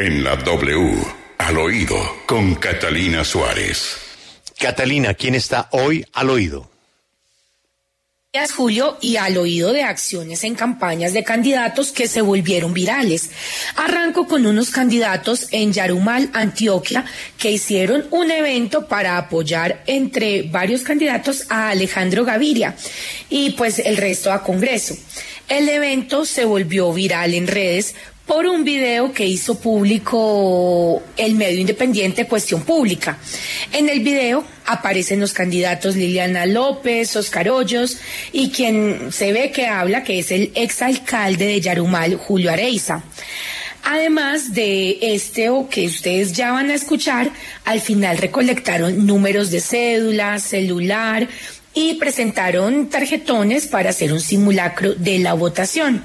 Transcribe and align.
En 0.00 0.24
la 0.24 0.34
W, 0.34 0.96
al 1.36 1.58
oído, 1.58 1.94
con 2.24 2.54
Catalina 2.54 3.22
Suárez. 3.22 3.98
Catalina, 4.58 5.12
¿quién 5.12 5.34
está 5.34 5.68
hoy 5.72 6.06
al 6.14 6.30
oído? 6.30 6.70
Julio 8.56 8.96
y 9.02 9.16
al 9.16 9.36
oído 9.36 9.74
de 9.74 9.82
acciones 9.82 10.42
en 10.44 10.54
campañas 10.54 11.12
de 11.12 11.22
candidatos 11.22 11.92
que 11.92 12.08
se 12.08 12.22
volvieron 12.22 12.72
virales. 12.72 13.28
Arranco 13.76 14.26
con 14.26 14.46
unos 14.46 14.70
candidatos 14.70 15.48
en 15.50 15.74
Yarumal, 15.74 16.30
Antioquia, 16.32 17.04
que 17.36 17.50
hicieron 17.50 18.06
un 18.10 18.30
evento 18.30 18.86
para 18.86 19.18
apoyar 19.18 19.82
entre 19.86 20.44
varios 20.44 20.80
candidatos 20.80 21.44
a 21.50 21.68
Alejandro 21.68 22.24
Gaviria 22.24 22.74
y 23.28 23.50
pues 23.50 23.78
el 23.80 23.98
resto 23.98 24.32
a 24.32 24.42
Congreso. 24.42 24.96
El 25.46 25.68
evento 25.68 26.24
se 26.24 26.46
volvió 26.46 26.90
viral 26.90 27.34
en 27.34 27.48
redes 27.48 27.96
por 28.30 28.46
un 28.46 28.62
video 28.62 29.12
que 29.12 29.26
hizo 29.26 29.58
público 29.58 31.02
el 31.16 31.34
medio 31.34 31.58
independiente 31.58 32.28
Cuestión 32.28 32.62
Pública. 32.62 33.18
En 33.72 33.88
el 33.88 34.04
video 34.04 34.44
aparecen 34.66 35.18
los 35.18 35.32
candidatos 35.32 35.96
Liliana 35.96 36.46
López, 36.46 37.16
Oscar 37.16 37.48
Hoyos 37.48 37.96
y 38.32 38.50
quien 38.50 39.10
se 39.10 39.32
ve 39.32 39.50
que 39.50 39.66
habla, 39.66 40.04
que 40.04 40.20
es 40.20 40.30
el 40.30 40.52
exalcalde 40.54 41.44
de 41.44 41.60
Yarumal, 41.60 42.14
Julio 42.14 42.52
Areiza. 42.52 43.02
Además 43.82 44.54
de 44.54 44.98
este 45.02 45.48
o 45.48 45.68
que 45.68 45.86
ustedes 45.86 46.32
ya 46.32 46.52
van 46.52 46.70
a 46.70 46.74
escuchar, 46.74 47.32
al 47.64 47.80
final 47.80 48.16
recolectaron 48.16 49.08
números 49.08 49.50
de 49.50 49.60
cédula, 49.60 50.38
celular, 50.38 51.26
y 51.74 51.94
presentaron 51.94 52.88
tarjetones 52.88 53.66
para 53.66 53.90
hacer 53.90 54.12
un 54.12 54.20
simulacro 54.20 54.94
de 54.94 55.18
la 55.18 55.34
votación. 55.34 56.04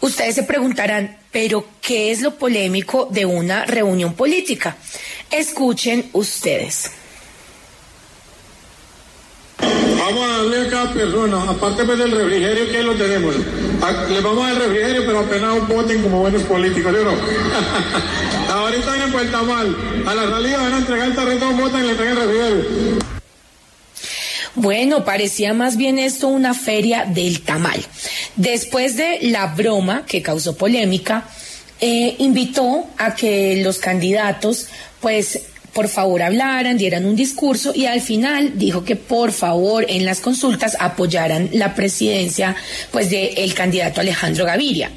Ustedes 0.00 0.34
se 0.34 0.42
preguntarán, 0.44 1.18
pero 1.32 1.66
¿qué 1.80 2.10
es 2.10 2.20
lo 2.22 2.36
polémico 2.36 3.08
de 3.10 3.26
una 3.26 3.64
reunión 3.66 4.14
política? 4.14 4.76
Escuchen 5.30 6.10
ustedes. 6.12 6.92
Vamos 9.98 10.24
a 10.24 10.38
darle 10.38 10.66
a 10.66 10.70
cada 10.70 10.92
persona, 10.92 11.42
aparte 11.42 11.84
pues 11.84 11.98
del 11.98 12.10
refrigerio 12.10 12.70
que 12.70 12.82
lo 12.82 12.94
tenemos, 12.94 13.36
le 13.36 14.20
vamos 14.20 14.44
a 14.44 14.52
dar 14.52 14.62
refrigerio, 14.62 15.02
pero 15.06 15.20
apenas 15.20 15.68
voten 15.68 16.02
como 16.02 16.20
buenos 16.20 16.42
políticos, 16.44 16.94
¿sí 16.96 17.04
no? 17.04 18.54
Ahorita 18.54 18.92
por 19.12 19.20
el 19.20 19.30
tamal, 19.30 19.76
a 20.06 20.14
la 20.14 20.30
salida 20.30 20.58
van 20.58 20.72
a 20.72 20.78
entregar 20.78 21.08
el 21.08 21.14
tarrito, 21.14 21.52
votan 21.52 21.84
y 21.84 21.86
le 21.86 21.90
entregan 21.92 22.16
el 22.16 22.22
refrigerio. 22.26 23.19
Bueno, 24.54 25.04
parecía 25.04 25.54
más 25.54 25.76
bien 25.76 25.98
esto 25.98 26.28
una 26.28 26.54
feria 26.54 27.04
del 27.04 27.42
tamal. 27.42 27.80
Después 28.36 28.96
de 28.96 29.18
la 29.22 29.46
broma 29.46 30.04
que 30.06 30.22
causó 30.22 30.56
polémica, 30.56 31.28
eh, 31.80 32.16
invitó 32.18 32.86
a 32.98 33.14
que 33.14 33.62
los 33.62 33.78
candidatos, 33.78 34.66
pues, 35.00 35.40
por 35.72 35.88
favor 35.88 36.22
hablaran, 36.22 36.76
dieran 36.76 37.04
un 37.04 37.14
discurso 37.14 37.72
y 37.74 37.86
al 37.86 38.00
final 38.00 38.58
dijo 38.58 38.84
que 38.84 38.96
por 38.96 39.32
favor 39.32 39.86
en 39.88 40.04
las 40.04 40.20
consultas 40.20 40.76
apoyaran 40.80 41.48
la 41.52 41.74
presidencia 41.74 42.56
pues 42.90 43.08
del 43.10 43.54
candidato 43.54 44.00
Alejandro 44.00 44.44
Gaviria. 44.44 44.90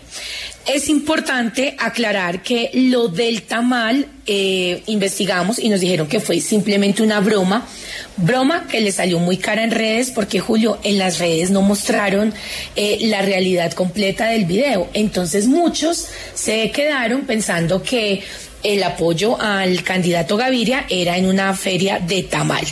Es 0.66 0.88
importante 0.88 1.76
aclarar 1.78 2.42
que 2.42 2.72
lo 2.74 3.10
del 3.10 3.42
tamal 3.42 4.08
eh, 4.26 4.82
investigamos 4.86 5.60
y 5.60 5.68
nos 5.68 5.82
dijeron 5.82 6.08
que 6.08 6.22
fue 6.22 6.40
simplemente 6.40 7.04
una 7.04 7.20
broma, 7.20 7.68
broma 8.16 8.66
que 8.68 8.80
le 8.80 8.94
salió 8.94 9.20
muy 9.20 9.36
cara 9.36 9.66
en 9.66 9.72
redes 9.72 10.12
porque 10.12 10.40
Julio 10.40 10.80
en 10.84 10.98
las 10.98 11.20
redes 11.20 11.52
no 11.52 11.62
mostraron 11.62 12.34
eh, 12.78 13.00
la 13.02 13.22
realidad 13.22 13.74
completa 13.74 14.28
del 14.28 14.46
video. 14.46 14.90
Entonces 14.94 15.48
muchos 15.48 16.08
se 16.34 16.72
quedaron 16.72 17.26
pensando 17.26 17.84
que 17.84 18.24
el 18.64 18.84
apoyo 18.84 19.40
al 19.42 19.84
candidato 19.84 20.38
Gaviria 20.38 20.86
era 20.90 21.18
en 21.18 21.26
una 21.26 21.54
feria 21.56 22.00
de 22.00 22.24
tamal. 22.24 22.66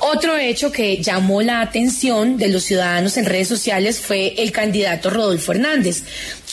Otro 0.00 0.36
hecho 0.36 0.72
que 0.72 1.02
llamó 1.02 1.42
la 1.42 1.60
atención 1.60 2.36
de 2.36 2.48
los 2.48 2.64
ciudadanos 2.64 3.16
en 3.16 3.26
redes 3.26 3.48
sociales 3.48 4.00
fue 4.00 4.34
el 4.38 4.52
candidato 4.52 5.10
Rodolfo 5.10 5.52
Hernández, 5.52 6.02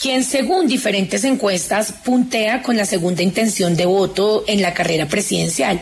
quien 0.00 0.24
según 0.24 0.66
diferentes 0.66 1.24
encuestas 1.24 1.92
puntea 2.04 2.62
con 2.62 2.76
la 2.76 2.84
segunda 2.84 3.22
intención 3.22 3.76
de 3.76 3.86
voto 3.86 4.44
en 4.46 4.62
la 4.62 4.74
carrera 4.74 5.06
presidencial. 5.06 5.80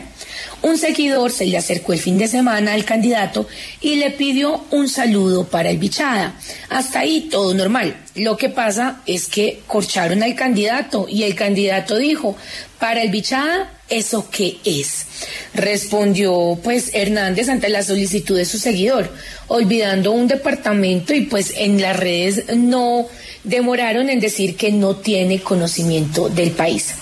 Un 0.61 0.77
seguidor 0.77 1.31
se 1.31 1.45
le 1.45 1.57
acercó 1.57 1.93
el 1.93 1.99
fin 1.99 2.17
de 2.17 2.27
semana 2.27 2.73
al 2.73 2.83
candidato 2.83 3.47
y 3.79 3.95
le 3.95 4.11
pidió 4.11 4.65
un 4.71 4.89
saludo 4.89 5.47
para 5.47 5.69
el 5.69 5.77
bichada. 5.77 6.35
Hasta 6.69 7.01
ahí 7.01 7.27
todo 7.29 7.53
normal. 7.53 7.95
Lo 8.15 8.37
que 8.37 8.49
pasa 8.49 9.01
es 9.05 9.27
que 9.27 9.61
corcharon 9.67 10.23
al 10.23 10.35
candidato 10.35 11.05
y 11.07 11.23
el 11.23 11.35
candidato 11.35 11.97
dijo, 11.97 12.35
para 12.79 13.03
el 13.03 13.11
bichada, 13.11 13.71
¿eso 13.89 14.27
qué 14.29 14.57
es? 14.65 15.05
Respondió 15.53 16.57
pues 16.63 16.91
Hernández 16.93 17.49
ante 17.49 17.69
la 17.69 17.83
solicitud 17.83 18.37
de 18.37 18.45
su 18.45 18.57
seguidor, 18.57 19.11
olvidando 19.47 20.11
un 20.11 20.27
departamento 20.27 21.13
y 21.13 21.21
pues 21.21 21.53
en 21.55 21.81
las 21.81 21.97
redes 21.97 22.45
no 22.55 23.07
demoraron 23.43 24.09
en 24.09 24.19
decir 24.19 24.55
que 24.55 24.71
no 24.71 24.97
tiene 24.97 25.39
conocimiento 25.39 26.29
del 26.29 26.51
país. 26.51 26.93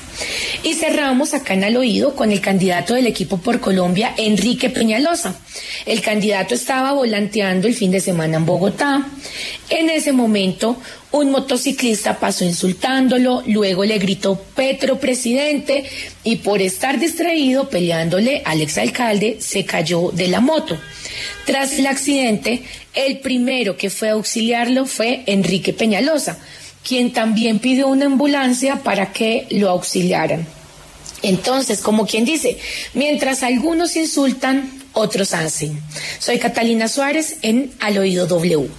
Y 0.63 0.73
cerramos 0.73 1.33
acá 1.33 1.53
en 1.53 1.63
al 1.63 1.77
oído 1.77 2.15
con 2.15 2.31
el 2.31 2.41
candidato 2.41 2.93
del 2.93 3.07
equipo 3.07 3.37
por 3.37 3.59
Colombia, 3.59 4.13
Enrique 4.17 4.69
Peñalosa. 4.69 5.35
El 5.85 6.01
candidato 6.01 6.55
estaba 6.55 6.91
volanteando 6.93 7.67
el 7.67 7.75
fin 7.75 7.91
de 7.91 7.99
semana 7.99 8.37
en 8.37 8.45
Bogotá. 8.45 9.05
En 9.69 9.89
ese 9.89 10.11
momento, 10.11 10.77
un 11.11 11.31
motociclista 11.31 12.19
pasó 12.19 12.43
insultándolo, 12.45 13.43
luego 13.47 13.85
le 13.85 13.97
gritó 13.97 14.39
Petro 14.55 14.99
presidente 14.99 15.85
y 16.23 16.37
por 16.37 16.61
estar 16.61 16.99
distraído 16.99 17.69
peleándole 17.69 18.41
al 18.45 18.61
exalcalde 18.61 19.37
se 19.39 19.65
cayó 19.65 20.11
de 20.11 20.27
la 20.27 20.41
moto. 20.41 20.77
Tras 21.45 21.77
el 21.77 21.87
accidente, 21.87 22.63
el 22.93 23.19
primero 23.19 23.77
que 23.77 23.89
fue 23.89 24.09
a 24.09 24.13
auxiliarlo 24.13 24.85
fue 24.85 25.23
Enrique 25.27 25.73
Peñalosa 25.73 26.39
quien 26.87 27.11
también 27.13 27.59
pidió 27.59 27.87
una 27.87 28.05
ambulancia 28.05 28.77
para 28.83 29.11
que 29.11 29.47
lo 29.49 29.69
auxiliaran. 29.69 30.45
Entonces, 31.21 31.81
como 31.81 32.05
quien 32.05 32.23
dice, 32.25 32.59
mientras 32.93 33.41
algunos 33.41 33.95
insultan, 33.95 34.71
otros 34.93 35.33
hacen. 35.33 35.81
Soy 36.19 36.39
Catalina 36.39 36.87
Suárez 36.87 37.37
en 37.41 37.71
Al 37.79 37.97
Oído 37.97 38.27
W. 38.27 38.69